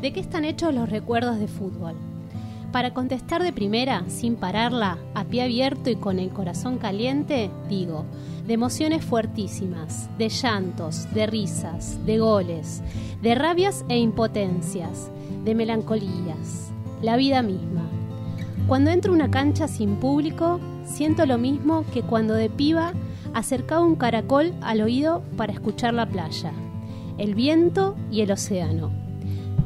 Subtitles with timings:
[0.00, 1.94] ¿de qué están hechos los recuerdos de fútbol?
[2.72, 8.04] Para contestar de primera, sin pararla, a pie abierto y con el corazón caliente, digo,
[8.46, 12.82] de emociones fuertísimas, de llantos, de risas, de goles,
[13.22, 15.10] de rabias e impotencias,
[15.44, 16.70] de melancolías,
[17.02, 17.88] la vida misma.
[18.66, 22.92] Cuando entro a una cancha sin público, siento lo mismo que cuando de piba
[23.32, 26.52] acercaba un caracol al oído para escuchar la playa,
[27.16, 29.07] el viento y el océano.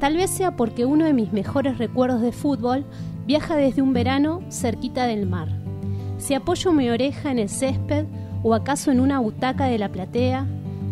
[0.02, 2.84] Tal vez sea porque uno de mis mejores recuerdos de fútbol
[3.24, 5.46] viaja desde un verano cerquita del mar.
[6.18, 8.06] Si apoyo mi oreja en el césped
[8.42, 10.44] o acaso en una butaca de la platea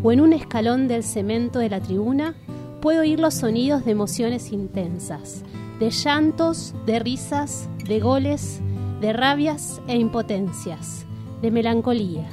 [0.04, 2.36] o en un escalón del cemento de la tribuna,
[2.80, 5.42] puedo oír los sonidos de emociones intensas,
[5.80, 8.60] de llantos, de risas, de goles,
[9.00, 11.04] de rabias e impotencias,
[11.42, 12.28] de melancolía.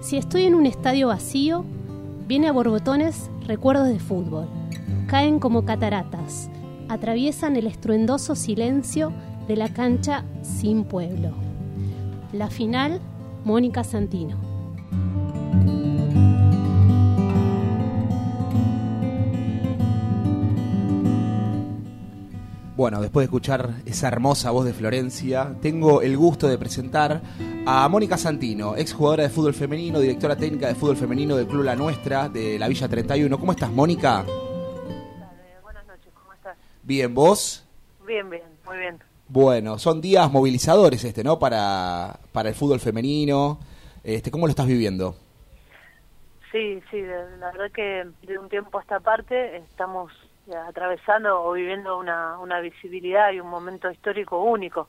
[0.00, 1.64] Si estoy en un estadio vacío,
[2.28, 4.46] viene a borbotones recuerdos de fútbol
[5.08, 6.50] caen como cataratas,
[6.88, 9.10] atraviesan el estruendoso silencio
[9.48, 11.30] de la cancha sin pueblo.
[12.34, 13.00] La final,
[13.42, 14.36] Mónica Santino.
[22.76, 27.22] Bueno, después de escuchar esa hermosa voz de Florencia, tengo el gusto de presentar
[27.66, 31.74] a Mónica Santino, exjugadora de fútbol femenino, directora técnica de fútbol femenino del Club La
[31.74, 33.36] Nuestra de la Villa 31.
[33.38, 34.24] ¿Cómo estás, Mónica?
[36.88, 37.68] Bien, ¿vos?
[38.06, 38.98] Bien, bien, muy bien.
[39.28, 41.38] Bueno, son días movilizadores este, ¿no?
[41.38, 43.58] Para, para el fútbol femenino.
[44.02, 45.14] Este, ¿Cómo lo estás viviendo?
[46.50, 50.10] Sí, sí, la verdad que de un tiempo a esta parte estamos
[50.66, 54.88] atravesando o viviendo una, una visibilidad y un momento histórico único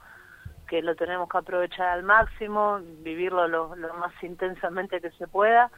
[0.69, 5.69] que lo tenemos que aprovechar al máximo, vivirlo lo, más intensamente que se pueda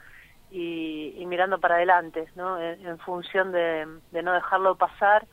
[0.52, 2.62] y, mirando para adelante, ¿no?
[2.62, 5.26] En, función de, de no dejarlo pasar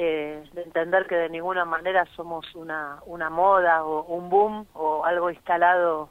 [0.00, 5.04] eh, de entender que de ninguna manera somos una, una moda o un boom o
[5.04, 6.10] algo instalado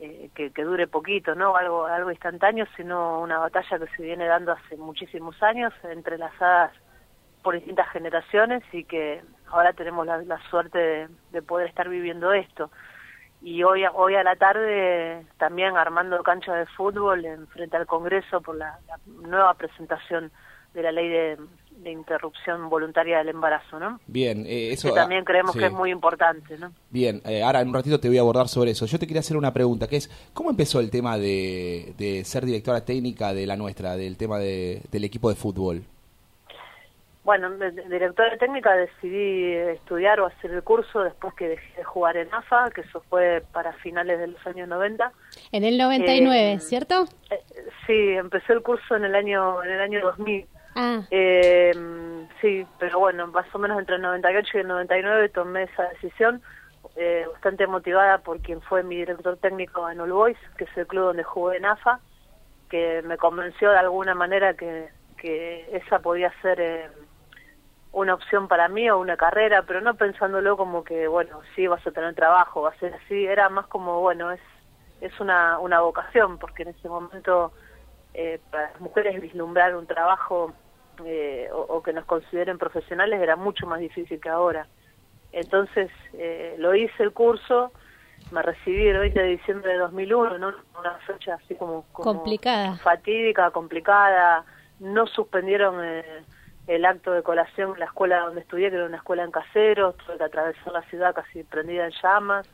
[0.00, 1.54] eh, que, que, dure poquito, ¿no?
[1.54, 6.72] Algo, algo instantáneo, sino una batalla que se viene dando hace muchísimos años, entrelazadas
[7.42, 12.70] por distintas generaciones y que ahora tenemos la, suerte de, poder estar viviendo esto.
[13.42, 18.40] Y hoy, hoy a la tarde también armando cancha de fútbol en frente al Congreso
[18.40, 20.32] por la nueva presentación
[20.78, 21.36] de la ley de,
[21.82, 24.00] de interrupción voluntaria del embarazo, ¿no?
[24.06, 24.88] Bien, eh, eso...
[24.88, 26.72] Que también creemos que es muy importante, ¿no?
[26.90, 28.86] Bien, eh, ahora en un ratito te voy a abordar sobre eso.
[28.86, 32.44] Yo te quería hacer una pregunta, que es, ¿cómo empezó el tema de, de ser
[32.44, 35.82] directora técnica de la nuestra, del tema de, del equipo de fútbol?
[37.24, 42.16] Bueno, de, directora técnica decidí estudiar o hacer el curso después que dejé de jugar
[42.16, 45.12] en AFA, que eso fue para finales de los años 90.
[45.52, 47.04] En el 99, eh, ¿cierto?
[47.86, 50.46] sí, empecé el curso en el año en el año 2000.
[51.10, 51.72] Eh,
[52.40, 56.42] sí, pero bueno, más o menos entre el 98 y el 99 tomé esa decisión,
[56.96, 60.86] eh, bastante motivada por quien fue mi director técnico en All Boys, que es el
[60.86, 62.00] club donde jugué en AFA,
[62.68, 66.88] que me convenció de alguna manera que, que esa podía ser eh,
[67.92, 71.86] una opción para mí o una carrera, pero no pensándolo como que, bueno, sí, vas
[71.86, 74.40] a tener trabajo, va a ser así, era más como, bueno, es,
[75.00, 77.52] es una, una vocación, porque en ese momento
[78.14, 80.52] eh, para las mujeres vislumbrar un trabajo
[81.04, 84.66] eh, o, que nos consideren profesionales era mucho más difícil que ahora.
[85.32, 87.72] Entonces eh, lo hice el curso,
[88.32, 90.54] me recibí el 20 de diciembre de 2001, ¿no?
[90.78, 94.44] una fecha así como, complicada, fatídica, complicada.
[94.80, 96.24] No suspendieron eh,
[96.66, 99.96] el acto de colación en la escuela donde estudié, que era una escuela en caseros,
[99.98, 102.48] tuve que atravesar la ciudad casi prendida en llamas.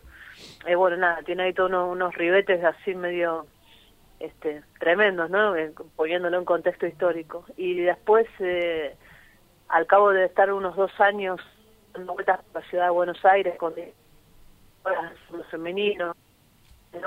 [0.67, 3.47] Eh, bueno, nada, tiene ahí todos unos ribetes así medio
[4.21, 5.55] este, tremendos, ¿no?
[5.97, 7.45] Poniéndolo en contexto histórico.
[7.57, 8.97] Y después, eh,
[9.69, 11.41] al cabo de estar unos dos años
[11.93, 13.93] dando vueltas por la ciudad de Buenos Aires con el
[15.51, 16.15] femenino,
[16.93, 17.03] en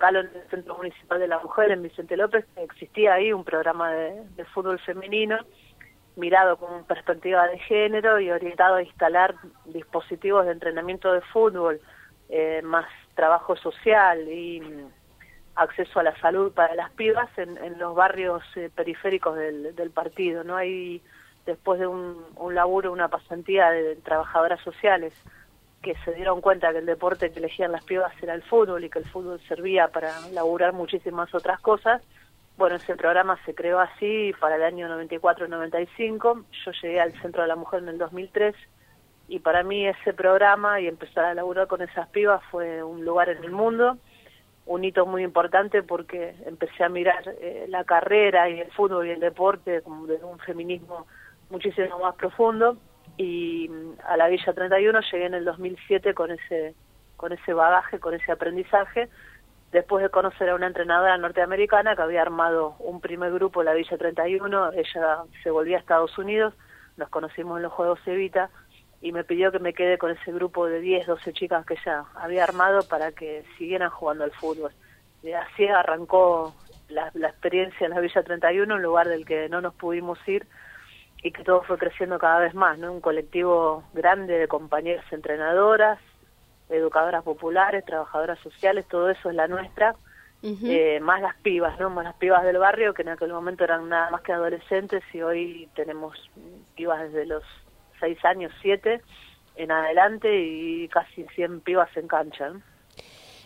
[0.00, 4.44] en el Centro Municipal de la Mujer, en Vicente López, existía ahí un programa de,
[4.52, 5.38] fútbol femenino
[6.16, 9.34] mirado con perspectiva de género y orientado a instalar
[9.64, 11.80] dispositivos de entrenamiento de fútbol,
[12.28, 14.60] eh, más trabajo social y
[15.56, 20.44] acceso a la salud para las pibas en, los barrios eh, periféricos del, del, partido.
[20.44, 21.02] No hay,
[21.46, 25.12] después de un, un laburo, una pasantía de trabajadoras sociales
[25.82, 28.90] que se dieron cuenta que el deporte que elegían las pibas era el fútbol y
[28.90, 32.02] que el fútbol servía para laburar muchísimas otras cosas.
[32.56, 36.44] Bueno, ese programa se creó así para el año 94-95.
[36.64, 38.54] Yo llegué al Centro de la Mujer en el 2003
[39.28, 43.28] y para mí ese programa y empezar a laburar con esas pibas fue un lugar
[43.28, 43.98] en el mundo
[44.66, 49.10] un hito muy importante porque empecé a mirar eh, la carrera y el fútbol y
[49.10, 51.06] el deporte como de un feminismo
[51.50, 52.76] muchísimo más profundo.
[53.16, 56.74] Y mm, a la Villa 31 llegué en el 2007 con ese
[57.16, 59.08] con ese bagaje, con ese aprendizaje,
[59.72, 63.74] después de conocer a una entrenadora norteamericana que había armado un primer grupo en la
[63.74, 66.54] Villa 31, ella se volvía a Estados Unidos,
[66.96, 68.50] nos conocimos en los Juegos Evita
[69.04, 72.06] y me pidió que me quede con ese grupo de 10, 12 chicas que ella
[72.14, 74.72] había armado para que siguieran jugando al fútbol.
[75.22, 76.54] Y así arrancó
[76.88, 80.46] la, la experiencia en la Villa 31, un lugar del que no nos pudimos ir
[81.22, 82.94] y que todo fue creciendo cada vez más, ¿no?
[82.94, 85.98] Un colectivo grande de compañeras entrenadoras,
[86.70, 89.96] educadoras populares, trabajadoras sociales, todo eso es la nuestra,
[90.42, 91.90] eh, más las pibas, ¿no?
[91.90, 95.20] Más las pibas del barrio, que en aquel momento eran nada más que adolescentes y
[95.20, 96.30] hoy tenemos
[96.74, 97.44] pibas desde los
[98.00, 99.00] seis años, siete
[99.56, 102.52] en adelante y casi 100 pibas en cancha.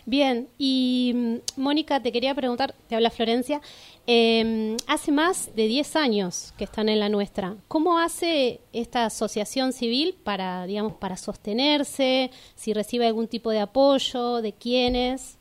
[0.05, 3.61] Bien, y mm, Mónica, te quería preguntar, te habla Florencia,
[4.07, 7.55] eh, hace más de 10 años que están en la nuestra.
[7.67, 12.31] ¿Cómo hace esta asociación civil para, digamos, para sostenerse?
[12.55, 15.37] Si recibe algún tipo de apoyo, de quiénes?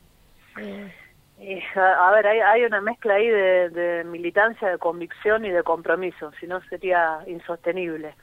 [0.60, 1.62] Eh.
[1.76, 6.60] a ver, hay, una mezcla ahí de, militancia, de convicción y de compromiso, si no
[6.68, 8.14] sería insostenible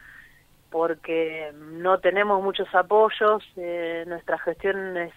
[0.75, 5.13] porque no tenemos muchos apoyos, eh, nuestra gestión es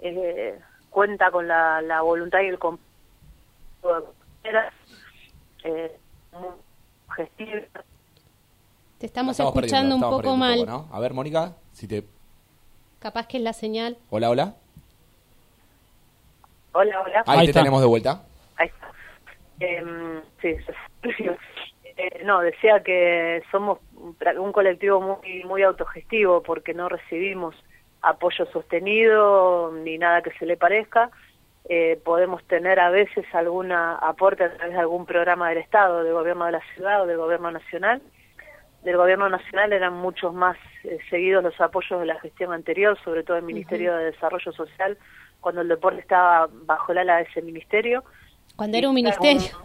[0.00, 0.58] eh,
[0.90, 2.58] cuenta con la, la, voluntad y el
[5.62, 5.96] eh,
[8.98, 10.66] Te estamos, escuchando un poco mal.
[10.90, 12.02] A ver, Mónica, si te...
[12.98, 13.96] Capaz que es la señal.
[14.10, 14.56] Hola, hola.
[16.72, 17.22] Hola, hola.
[17.24, 18.24] Ahí, te tenemos de vuelta.
[18.56, 18.90] Ahí está.
[19.60, 20.56] Em, sí,
[22.06, 27.56] eh, no, decía que somos un colectivo muy, muy autogestivo porque no recibimos
[28.00, 31.10] apoyo sostenido ni nada que se le parezca.
[31.68, 36.12] Eh, podemos tener a veces algún aporte a través de algún programa del Estado, del
[36.12, 38.00] gobierno de la ciudad o del gobierno nacional.
[38.84, 43.24] Del gobierno nacional eran muchos más eh, seguidos los apoyos de la gestión anterior, sobre
[43.24, 44.96] todo el Ministerio de Desarrollo Social,
[45.40, 48.04] cuando el deporte estaba bajo el ala de ese ministerio.
[48.54, 49.58] Cuando era un ministerio.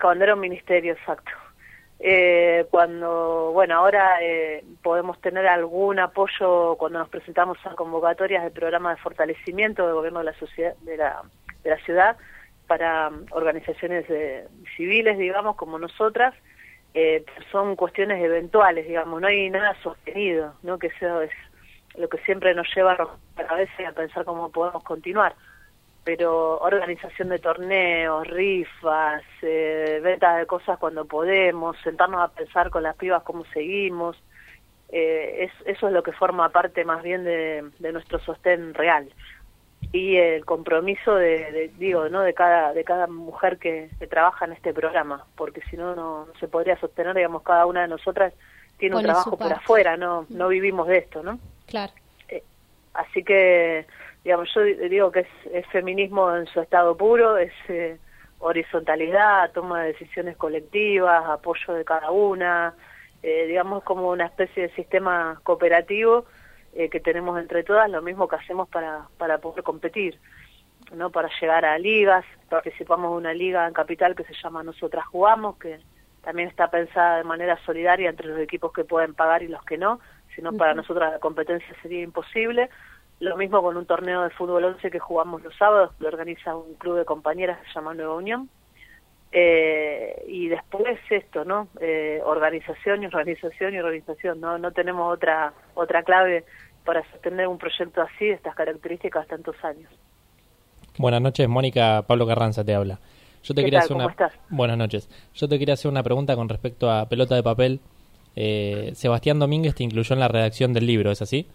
[0.00, 1.30] cuando era un ministerio, exacto
[2.06, 8.52] eh, cuando, bueno, ahora eh, podemos tener algún apoyo cuando nos presentamos a convocatorias del
[8.52, 11.22] programa de fortalecimiento del gobierno de la, sociedad, de la,
[11.62, 12.18] de la ciudad
[12.66, 14.04] para um, organizaciones
[14.76, 16.34] civiles, digamos, como nosotras,
[16.92, 20.78] eh, son cuestiones eventuales, digamos, no hay nada sostenido, ¿no?
[20.78, 21.30] Que eso es
[21.96, 22.98] lo que siempre nos lleva
[23.48, 25.34] a veces a pensar cómo podemos continuar
[26.04, 32.82] pero organización de torneos, rifas, eh, venta de cosas cuando podemos, sentarnos a pensar con
[32.82, 34.16] las pibas cómo seguimos,
[34.90, 39.10] eh, es, eso es lo que forma parte más bien de, nuestro sostén real.
[39.92, 44.72] Y el compromiso de, digo no de cada de cada mujer que, trabaja en este
[44.72, 48.32] programa porque si no no se podría sostener digamos cada una de nosotras
[48.78, 51.92] tiene un trabajo por afuera no no vivimos de esto no claro.
[52.28, 52.42] Eh,
[52.94, 53.86] así que
[54.24, 57.98] digamos, yo digo que es, feminismo en su estado puro, es eh,
[58.38, 62.74] horizontalidad, toma de decisiones colectivas, apoyo de cada una,
[63.22, 66.24] eh, digamos como una especie de sistema cooperativo
[66.74, 70.18] eh, que tenemos entre todas, lo mismo que hacemos para, para poder competir,
[70.94, 75.04] no para llegar a ligas, participamos de una liga en Capital que se llama Nosotras
[75.06, 75.80] Jugamos, que
[76.22, 79.76] también está pensada de manera solidaria entre los equipos que pueden pagar y los que
[79.76, 80.00] no,
[80.34, 82.70] sino para nosotras la competencia sería imposible.
[83.24, 86.74] Lo mismo con un torneo de fútbol 11 que jugamos los sábados, lo organiza un
[86.74, 88.50] club de compañeras que se llama Nueva Unión.
[89.32, 91.68] Eh, y después esto, ¿no?
[91.80, 94.58] Eh, organización y organización y organización, ¿no?
[94.58, 96.44] No tenemos otra, otra clave
[96.84, 99.90] para sostener un proyecto así, de estas características, tantos años.
[100.98, 102.04] Buenas noches, Mónica.
[102.06, 102.98] Pablo Carranza te habla.
[103.42, 104.14] Yo te quería hacer una...
[104.50, 105.08] Buenas noches.
[105.32, 107.80] Yo te quería hacer una pregunta con respecto a Pelota de Papel.
[108.36, 111.48] Eh, Sebastián Domínguez te incluyó en la redacción del libro, ¿es así?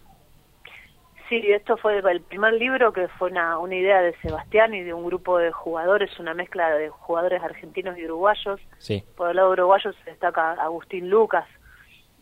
[1.30, 4.92] Sí, esto fue el primer libro que fue una, una idea de Sebastián y de
[4.92, 8.60] un grupo de jugadores, una mezcla de jugadores argentinos y uruguayos.
[8.78, 9.04] Sí.
[9.16, 11.46] Por el lado uruguayo se destaca Agustín Lucas,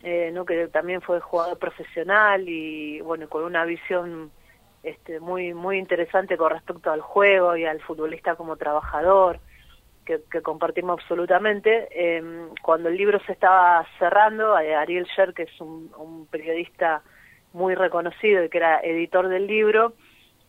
[0.03, 0.45] eh, ¿no?
[0.45, 4.29] que también fue jugador profesional y bueno con una visión
[4.83, 9.39] este, muy muy interesante con respecto al juego y al futbolista como trabajador
[10.05, 11.87] que, compartimos absolutamente.
[11.91, 17.01] Eh, cuando el libro se estaba cerrando, eh, Ariel Sher, que es un, un periodista
[17.53, 19.93] muy reconocido y que era editor del libro,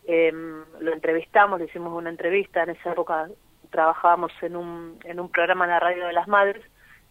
[0.05, 3.29] em, lo entrevistamos, le hicimos una entrevista, en esa época
[3.69, 6.63] trabajábamos en un, en un programa en la radio de las madres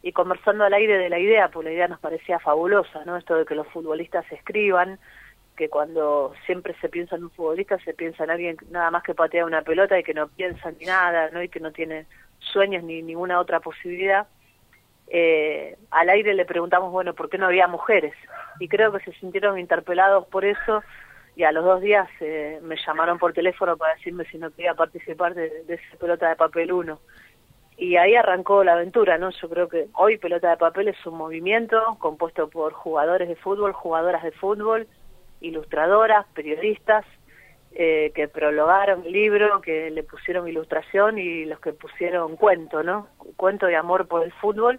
[0.02, 3.16] y conversando al aire de la idea, pues la idea nos parecía fabulosa, ¿no?
[3.16, 4.98] Esto de que los futbolistas escriban
[5.56, 9.14] que cuando siempre se piensa en un futbolista se piensa en alguien nada más que
[9.14, 11.42] patea una pelota y que no piensa ni nada, ¿no?
[11.42, 12.06] Y que no tiene
[12.38, 14.26] sueños ni ninguna otra posibilidad.
[15.10, 18.14] Eh, al aire le preguntamos, bueno, ¿por qué no había mujeres?
[18.60, 20.82] Y creo que se sintieron interpelados por eso
[21.36, 24.74] y a los dos días eh, me llamaron por teléfono para decirme si no quería
[24.74, 26.98] participar de, de esa pelota de papel 1
[27.80, 29.30] y ahí arrancó la aventura, ¿no?
[29.30, 33.72] Yo creo que hoy Pelota de Papel es un movimiento compuesto por jugadores de fútbol,
[33.72, 34.86] jugadoras de fútbol,
[35.40, 37.06] ilustradoras, periodistas,
[37.72, 43.08] eh, que prologaron el libro, que le pusieron ilustración y los que pusieron cuento, ¿no?
[43.36, 44.78] Cuento de amor por el fútbol.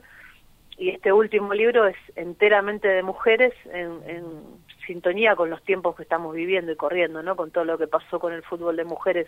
[0.78, 4.42] Y este último libro es enteramente de mujeres en,
[4.88, 7.36] sintonía con los tiempos que estamos viviendo y corriendo, ¿no?
[7.36, 9.28] Con todo lo que pasó con el fútbol de mujeres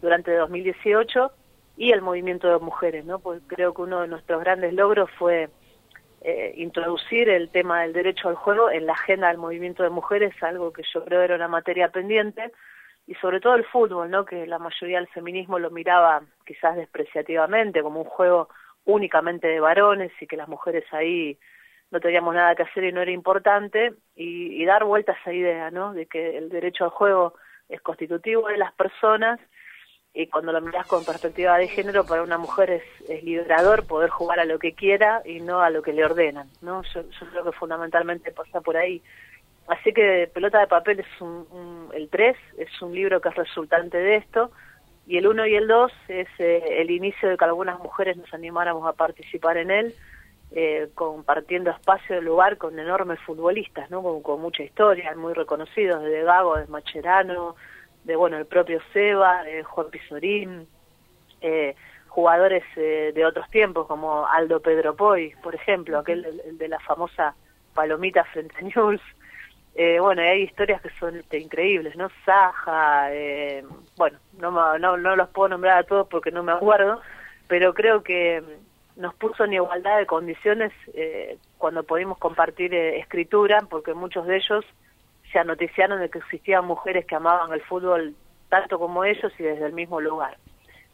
[0.00, 1.32] durante 2018
[1.76, 3.18] y el movimiento de mujeres, ¿no?
[3.18, 5.48] Pues creo que uno de nuestros grandes logros fue
[6.20, 10.32] eh, introducir el tema del derecho al juego en la agenda del movimiento de mujeres,
[10.42, 12.52] algo que yo creo era una materia pendiente,
[13.06, 14.24] y sobre todo el fútbol, ¿no?
[14.24, 18.48] Que la mayoría del feminismo lo miraba quizás despreciativamente como un juego
[18.84, 21.38] únicamente de varones y que las mujeres ahí
[21.90, 25.70] no teníamos nada que hacer y no era importante, y, dar vuelta a esa idea,
[25.70, 25.92] ¿no?
[25.92, 27.34] De que el derecho al juego
[27.68, 29.38] es constitutivo de las personas
[30.14, 34.10] y cuando lo miras con perspectiva de género, para una mujer es, es, liberador poder
[34.10, 36.82] jugar a lo que quiera y no a lo que le ordenan, ¿no?
[36.94, 39.02] Yo, creo que fundamentalmente pasa por ahí.
[39.68, 43.96] Así que Pelota de Papel es un, el 3, es un libro que es resultante
[43.96, 44.50] de esto,
[45.06, 48.32] y el 1 y el 2 es eh, el inicio de que algunas mujeres nos
[48.32, 49.94] animáramos a participar en él,
[50.54, 54.02] eh, compartiendo espacio de lugar con enormes futbolistas, ¿no?
[54.22, 57.56] Con, mucha historia, muy reconocidos, de Gago, de Macherano,
[58.04, 60.66] de bueno el propio Seba, de Juan Pizorín,
[61.40, 61.74] eh,
[62.08, 67.34] jugadores eh, de otros tiempos como Aldo Pedro Poy, por ejemplo, aquel de, la famosa
[67.74, 69.00] palomita frente News.
[69.74, 72.10] Eh, bueno, hay historias que son este, increíbles, ¿no?
[72.26, 73.64] Saja, eh,
[73.96, 77.00] bueno, no, no, no los puedo nombrar a todos porque no me acuerdo,
[77.48, 78.42] pero creo que
[78.96, 84.36] nos puso en igualdad de condiciones eh, cuando pudimos compartir eh, escritura, porque muchos de
[84.36, 84.64] ellos
[85.32, 88.14] se anoticiaron de que existían mujeres que amaban el fútbol
[88.48, 90.36] tanto como ellos y desde el mismo lugar.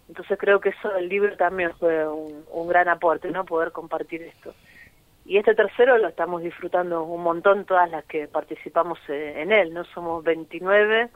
[0.08, 3.44] Entonces creo que eso del libro también fue un, gran aporte, ¿no?
[3.44, 4.54] Poder compartir esto.
[5.28, 9.74] Y este tercero lo estamos disfrutando un montón todas las que participamos eh, en él,
[9.74, 9.84] ¿no?
[9.84, 11.10] Somos 29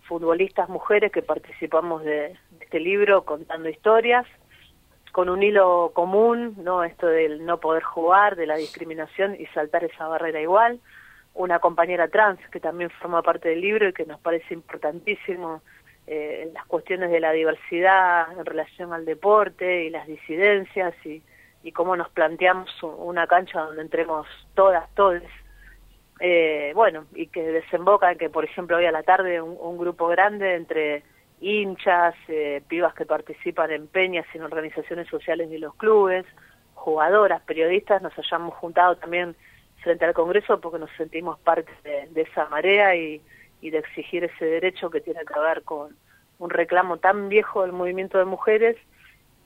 [0.00, 4.26] futbolistas mujeres que participamos de, este libro contando historias,
[5.12, 6.82] con un hilo común, ¿no?
[6.82, 10.80] Esto del no poder jugar, de la discriminación y saltar esa barrera igual
[11.34, 15.62] una compañera trans que también forma parte del libro y que nos parece importantísimo
[16.08, 21.22] eh, las cuestiones de la diversidad en relación al deporte y las disidencias y,
[21.62, 25.22] y cómo nos planteamos una cancha donde entremos todas, todos.
[26.20, 30.06] Eh, bueno, y que desemboca en que, por ejemplo, hoy a la tarde un, grupo
[30.08, 31.02] grande entre
[31.40, 36.24] hinchas, eh, pibas que participan en peñas y en organizaciones sociales de los clubes,
[36.74, 39.36] jugadoras, periodistas, nos hayamos juntado también
[39.82, 43.20] frente al Congreso porque nos sentimos parte de, esa marea y,
[43.60, 45.96] de exigir ese derecho que tiene que ver con
[46.38, 48.76] un reclamo tan viejo del movimiento de mujeres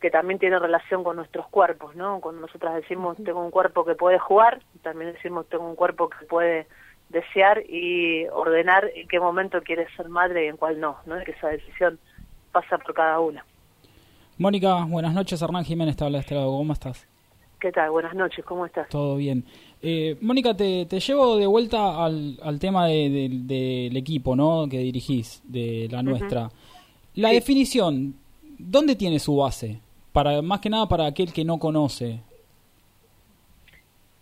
[0.00, 2.20] que también tiene relación con nuestros cuerpos, ¿no?
[2.20, 6.26] Cuando nosotras decimos tengo un cuerpo que puede jugar, también decimos tengo un cuerpo que
[6.26, 6.66] puede
[7.08, 11.16] desear y ordenar en qué momento quiere ser madre y en cuál no, ¿no?
[11.24, 11.98] Que esa decisión
[12.52, 13.44] pasa por cada una.
[14.38, 15.40] Mónica, buenas noches.
[15.40, 16.48] Hernán Jiménez te habla de este lado.
[16.48, 17.06] ¿Cómo estás?
[17.58, 17.90] ¿Qué tal?
[17.90, 18.44] Buenas noches.
[18.44, 18.88] ¿Cómo estás?
[18.90, 19.44] Todo bien.
[19.80, 24.66] Eh, Mónica, te, llevo de vuelta al, tema del equipo ¿no?
[24.68, 26.50] que dirigís, de la nuestra.
[27.14, 28.14] La definición,
[28.58, 29.80] ¿dónde tiene su base?
[30.16, 32.20] Para Más que nada para aquel que no conoce.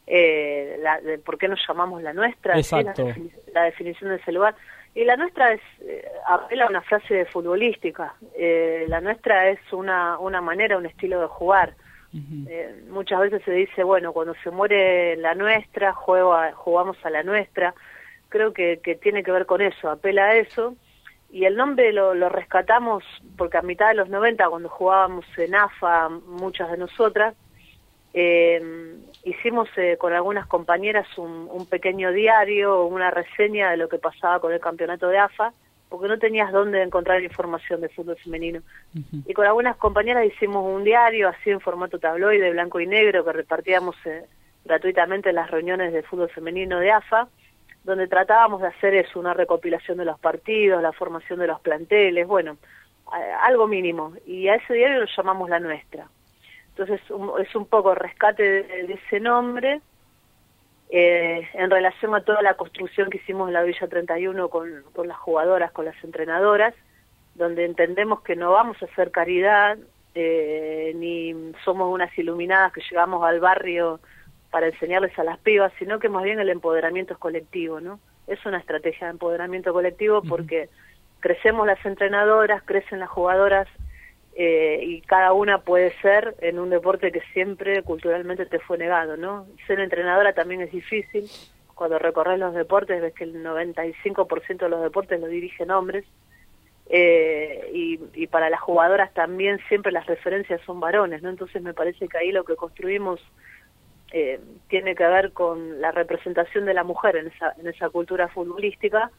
[0.08, 2.56] Eh, la, ¿Por qué nos llamamos la nuestra?
[2.56, 3.14] Exacto.
[3.52, 4.56] la, definición de ese lugar.
[4.92, 8.16] Y la nuestra es, eh, apela a una frase futbolística.
[8.36, 11.74] Eh, la nuestra es una, una manera, un estilo de jugar
[12.48, 17.22] eh, muchas veces se dice, bueno, cuando se muere la nuestra, juego jugamos a la
[17.22, 17.72] nuestra.
[18.30, 20.74] Creo que, que tiene que ver con eso, apela a eso.
[21.34, 23.02] Y el nombre lo, lo rescatamos
[23.36, 27.34] porque a mitad de los 90, cuando jugábamos en AFA, muchas de nosotras,
[28.12, 33.98] eh, hicimos eh, con algunas compañeras un, un pequeño diario, una reseña de lo que
[33.98, 35.52] pasaba con el campeonato de AFA
[35.88, 38.60] porque no tenías dónde encontrar información de fútbol femenino.
[39.26, 43.32] Y con algunas compañeras hicimos un diario así en formato tabloide, blanco y negro, que
[43.32, 44.24] repartíamos eh,
[44.64, 47.28] gratuitamente en las reuniones de fútbol femenino de AFA,
[47.84, 52.26] donde tratábamos de hacer eso, una recopilación de los partidos, la formación de los planteles,
[52.26, 52.56] bueno,
[53.40, 54.14] algo mínimo.
[54.26, 56.08] Y a ese diario lo llamamos La Nuestra.
[56.70, 57.00] Entonces
[57.40, 59.80] es un poco rescate de ese nombre
[60.90, 65.06] eh, en relación a toda la construcción que hicimos en la Villa 31 con, con
[65.06, 66.74] las jugadoras, con las entrenadoras,
[67.34, 69.78] donde entendemos que no vamos a hacer caridad,
[70.14, 74.00] eh, ni somos unas iluminadas que llegamos al barrio
[74.54, 77.98] para enseñarles a las pibas, sino que más bien el empoderamiento es colectivo, ¿no?
[78.28, 80.68] Es una estrategia de empoderamiento colectivo porque
[81.18, 83.66] crecemos las entrenadoras, crecen las jugadoras
[84.36, 89.16] eh, y cada una puede ser en un deporte que siempre culturalmente te fue negado,
[89.16, 89.44] ¿no?
[89.66, 91.28] Ser entrenadora también es difícil.
[91.74, 96.04] Cuando recorres los deportes ves que el 95% de los deportes lo dirigen hombres
[96.90, 101.30] eh, y, y, para las jugadoras también siempre las referencias son varones, ¿no?
[101.30, 103.20] Entonces me parece que ahí lo que construimos
[104.16, 108.28] eh, tiene que ver con la representación de la mujer en esa, en esa cultura
[108.28, 109.10] futbolística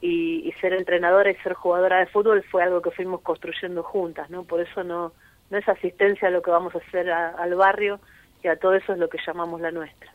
[0.00, 4.44] y, ser entrenadora y ser jugadora de fútbol fue algo que fuimos construyendo juntas, ¿no?
[4.44, 5.12] Por eso no,
[5.50, 8.00] no es asistencia a lo que vamos a hacer al barrio
[8.42, 10.10] y a todo eso es lo que llamamos la nuestra.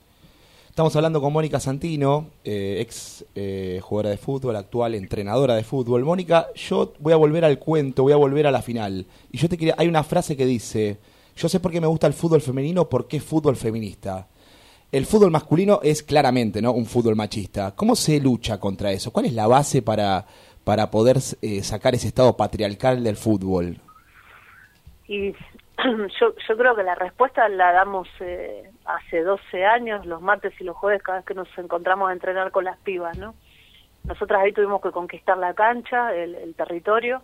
[0.67, 6.03] Estamos hablando con Mónica Santino, eh, ex eh, jugadora de fútbol, actual entrenadora de fútbol.
[6.03, 9.05] Mónica, yo voy a volver al cuento, voy a volver a la final.
[9.31, 10.97] Y yo te quería, hay una frase que dice,
[11.39, 14.27] yo sé por qué me gusta el fútbol femenino, porque es fútbol feminista.
[14.91, 16.73] El fútbol masculino es claramente ¿no?
[16.73, 17.75] un fútbol machista.
[17.75, 19.11] ¿Cómo se lucha contra eso?
[19.11, 20.25] ¿Cuál es la base para,
[20.63, 23.77] para poder eh, sacar ese estado patriarcal del fútbol?
[25.07, 25.31] Y
[26.19, 30.63] yo, yo creo que la respuesta la damos eh, hace 12 años, los martes y
[30.65, 33.33] los jueves, cada vez que nos encontramos a entrenar con las pibas, ¿no?
[34.03, 37.21] Nosotras ahí tuvimos que conquistar la cancha, el, territorio,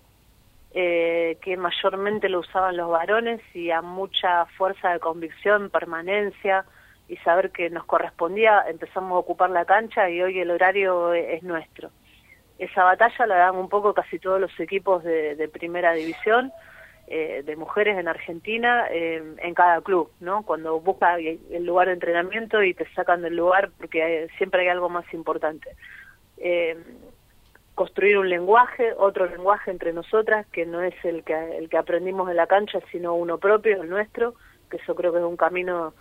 [0.75, 6.65] eh, que mayormente lo usaban los varones y a mucha fuerza de convicción, permanencia
[7.07, 11.41] y saber que nos correspondía, empezamos a ocupar la cancha y hoy el horario es
[11.41, 11.89] nuestro.
[12.59, 16.51] Esa batalla la dan un poco casi todos los equipos de primera división,
[17.07, 20.41] eh, de mujeres en Argentina eh, en cada club, ¿no?
[20.41, 24.89] Cuando busca el lugar de entrenamiento y te sacan del lugar porque siempre hay algo
[24.89, 25.69] más importante.
[26.37, 26.75] Eh,
[27.75, 32.29] construir un lenguaje, otro lenguaje entre nosotras, que no es el que, el que aprendimos
[32.29, 34.33] en la cancha, sino uno propio, el nuestro,
[34.69, 35.93] que eso creo que es un camino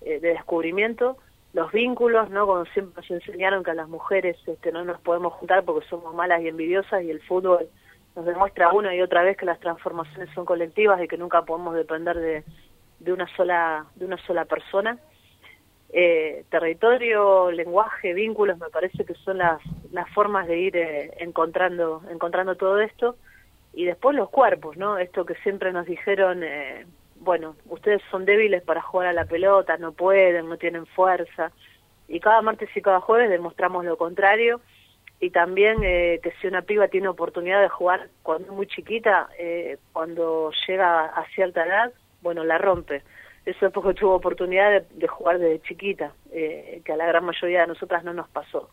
[0.00, 1.16] de descubrimiento.
[1.52, 2.46] Los vínculos, ¿no?
[2.46, 6.14] Cuando siempre nos enseñaron que a las mujeres este, no nos podemos juntar porque somos
[6.14, 7.68] malas y envidiosas y el fútbol
[8.14, 11.74] nos demuestra una y otra vez que las transformaciones son colectivas y que nunca podemos
[11.74, 12.44] depender de,
[12.98, 14.98] de una sola de una sola persona
[15.92, 19.60] eh, territorio lenguaje vínculos me parece que son las
[19.92, 23.16] las formas de ir eh, encontrando encontrando todo esto
[23.72, 28.62] y después los cuerpos no esto que siempre nos dijeron eh, bueno ustedes son débiles
[28.62, 31.52] para jugar a la pelota no pueden no tienen fuerza
[32.08, 34.60] y cada martes y cada jueves demostramos lo contrario
[35.20, 39.28] y también eh, que si una piba tiene oportunidad de jugar cuando es muy chiquita,
[39.38, 43.02] eh, cuando llega a cierta edad, bueno, la rompe.
[43.44, 47.62] Eso es porque tuvo oportunidad de, jugar desde chiquita, eh, que a la gran mayoría
[47.62, 48.70] de nosotras no nos pasó.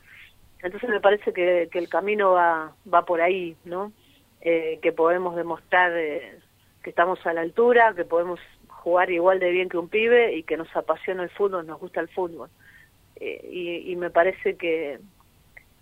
[0.67, 3.91] Entonces me parece que, que el camino va, va por ahí, ¿no?
[4.39, 9.77] que podemos demostrar que estamos a la altura, que podemos jugar igual de bien que
[9.77, 12.49] un pibe y que nos apasiona el fútbol, nos gusta el fútbol.
[13.19, 14.99] y, y me parece que,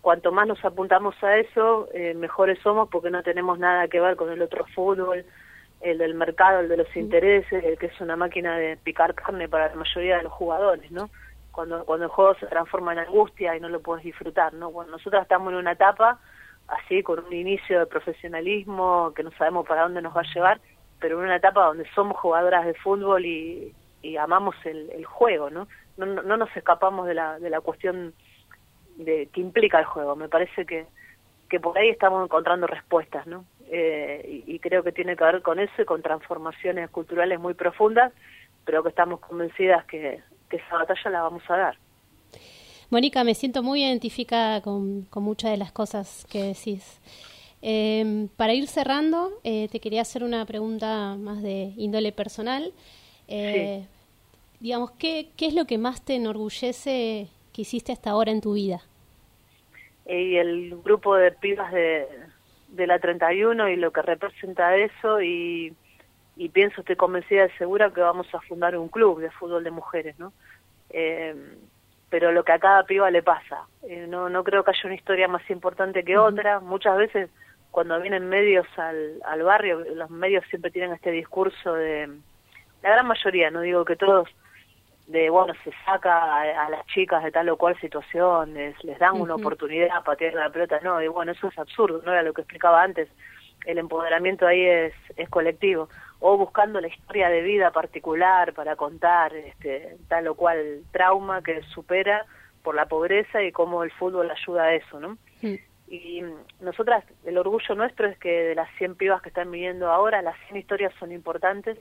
[0.06, 4.14] cuanto más nos apuntamos a eso, eh, mejores somos porque no tenemos nada que ver
[4.14, 5.24] con el otro fútbol,
[5.80, 9.48] el del mercado, el de los intereses, el que es una máquina de picar carne
[9.48, 11.10] para la mayoría de los jugadores, ¿no?
[11.56, 14.70] Cuando, cuando el juego se transforma en angustia y no lo puedes disfrutar, ¿no?
[14.70, 16.20] Bueno, nosotros estamos en una etapa
[16.68, 20.60] así, con un inicio de profesionalismo que no sabemos para dónde nos va a llevar,
[21.00, 25.48] pero en una etapa donde somos jugadoras de fútbol y, y amamos el, el juego,
[25.48, 25.66] ¿no?
[25.96, 26.04] ¿no?
[26.04, 28.12] No nos escapamos de la, de la cuestión
[28.96, 30.14] de que implica el juego.
[30.14, 30.86] Me parece que,
[31.48, 33.46] que por ahí estamos encontrando respuestas, ¿no?
[33.70, 38.12] Eh, y, creo que tiene que ver con eso y con transformaciones culturales muy profundas,
[38.64, 41.78] pero que estamos convencidas que, que esa batalla la vamos a dar.
[42.90, 47.00] Mónica, me siento muy identificada con, con muchas de las cosas que decís.
[47.62, 52.72] Eh, para ir cerrando, eh, te quería hacer una pregunta más de índole personal.
[53.26, 53.86] Eh,
[54.60, 58.52] digamos, ¿qué, ¿qué es lo que más te enorgullece que hiciste hasta ahora en tu
[58.52, 58.82] vida?
[60.08, 62.06] Y el grupo de pibas de,
[62.68, 65.74] de la 31 y lo que representa eso y,
[66.36, 69.70] y pienso, estoy convencida y segura que vamos a fundar un club de fútbol de
[69.70, 70.32] mujeres, ¿no?
[70.90, 71.34] Eh,
[72.10, 73.66] pero lo que a cada piba le pasa.
[73.82, 76.60] Eh, no, no creo que haya una historia más importante que otra.
[76.60, 77.30] Muchas veces
[77.70, 82.08] cuando vienen medios al, al barrio, los medios siempre tienen este discurso de,
[82.82, 84.28] la gran mayoría, no digo que todos,
[85.06, 89.34] de bueno se saca a, las chicas de tal o cual situación les, dan una
[89.34, 92.42] oportunidad para tirar la pelota no y bueno eso es absurdo no era lo que
[92.42, 93.08] explicaba antes
[93.66, 95.88] el empoderamiento ahí es, es colectivo.
[96.20, 101.62] O buscando la historia de vida particular para contar este tal o cual trauma que
[101.74, 102.24] supera
[102.62, 105.18] por la pobreza y cómo el fútbol ayuda a eso, ¿no?
[105.88, 106.22] Y
[106.60, 110.36] nosotras, el orgullo nuestro es que de las 100 pibas que están viviendo ahora, las
[110.48, 111.78] 100 historias son importantes.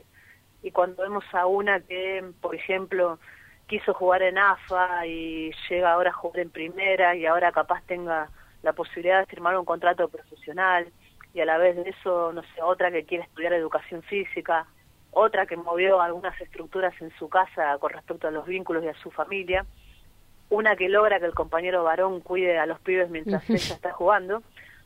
[0.62, 3.19] Y cuando vemos a una que, por ejemplo,
[3.67, 8.30] quiso jugar en AFA y llega ahora a jugar en primera y ahora capaz tenga
[8.62, 10.88] la posibilidad de firmar un contrato profesional
[11.36, 14.65] y a la vez de eso, no sé, otra que quiere estudiar educación física,
[15.12, 18.93] otra que movió algunas estructuras en su casa con respecto a los vínculos y a
[18.95, 19.65] su familia,
[20.50, 24.43] una que logra que el compañero varón cuide a los pibes mientras ella está jugando.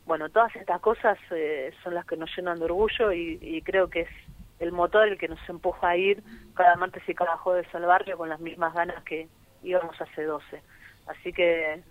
[0.07, 4.01] Bueno, todas estas cosas eh, son las que nos llenan de orgullo y, creo que
[4.01, 4.09] es
[4.57, 6.23] el motor el que nos empuja a ir
[6.55, 9.27] cada martes y cada jueves al barrio con las mismas ganas que
[9.62, 10.63] íbamos hace 12.
[11.05, 11.83] Así que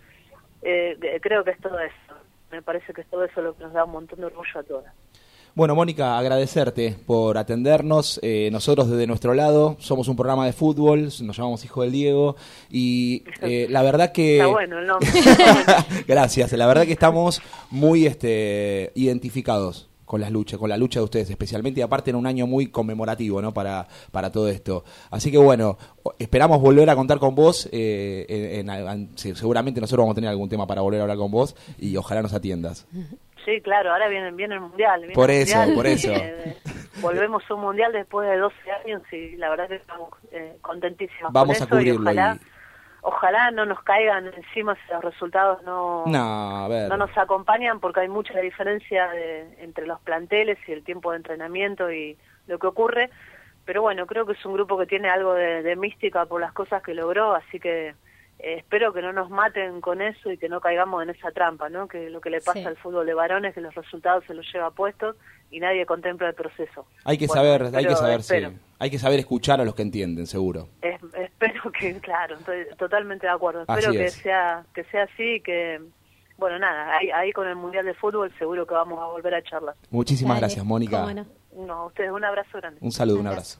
[0.63, 2.28] eh, creo que es todo eso.
[2.51, 4.63] Me parece que es todo eso lo que nos da un montón de orgullo a
[4.63, 4.93] todas.
[5.55, 8.19] Bueno, Mónica, agradecerte por atendernos.
[8.23, 12.35] Eh, nosotros desde nuestro lado somos un programa de fútbol, nos llamamos Hijo del Diego
[12.69, 14.37] y eh, la verdad que...
[14.37, 15.09] Está bueno el nombre.
[16.07, 21.03] Gracias, la verdad que estamos muy este, identificados con las luchas, con la lucha de
[21.03, 23.53] ustedes especialmente y aparte en un año muy conmemorativo, ¿no?
[23.53, 24.83] Para, para todo esto.
[25.11, 25.77] Así que bueno,
[26.17, 27.69] esperamos volver a contar con vos.
[27.71, 28.65] Eh,
[29.15, 32.23] seguramente nosotros vamos a tener algún tema para volver a hablar con vos y ojalá
[32.23, 32.87] nos atiendas.
[33.45, 35.05] Sí, claro, ahora viene, viene el mundial.
[35.13, 36.11] por eso, por eso.
[36.11, 36.57] Eh,
[37.01, 41.31] volvemos a un mundial después de 12 años y la verdad que estamos eh, contentísimos.
[41.31, 42.01] Vamos a cubrirlo.
[42.01, 42.39] ojalá,
[43.53, 49.09] no nos caigan encima si los resultados no, no, nos acompañan porque hay mucha diferencia
[49.59, 53.09] entre los planteles y el tiempo de entrenamiento y lo que ocurre.
[53.65, 56.81] Pero bueno, creo que es un grupo que tiene algo de mística por las cosas
[56.81, 57.93] que logró, así que
[58.39, 61.69] eh, espero que no nos maten con eso y que no caigamos en esa trampa,
[61.69, 61.87] ¿no?
[61.87, 64.71] Que lo que le pasa al fútbol de varones, que los resultados se los lleva
[64.71, 65.17] puestos
[65.51, 66.85] y nadie contempla el proceso.
[67.03, 68.35] Hay que saber, hay que saber, sí.
[68.79, 70.69] Hay que saber escuchar a los que entienden, seguro.
[70.81, 73.61] espero que, claro, estoy totalmente de acuerdo.
[73.61, 75.81] Espero que sea que sea así y que
[76.37, 79.75] bueno, nada, ahí, con el Mundial de Fútbol seguro que vamos a volver a charlar.
[79.89, 81.05] Muchísimas gracias, Mónica.
[81.53, 82.79] No, ustedes un abrazo grande.
[82.81, 83.59] Un saludo, un abrazo.